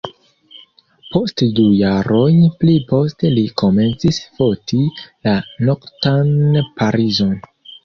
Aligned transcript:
Post 1.15 1.43
du 1.59 1.65
jaroj 1.79 2.31
pli 2.63 2.79
poste 2.93 3.31
li 3.35 3.45
komencis 3.63 4.19
foti 4.41 4.83
la 5.29 5.37
noktan 5.71 6.35
Parizon. 6.83 7.41